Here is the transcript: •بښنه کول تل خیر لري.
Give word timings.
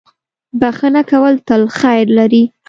•بښنه 0.59 1.01
کول 1.11 1.35
تل 1.47 1.63
خیر 1.77 2.05
لري. 2.17 2.43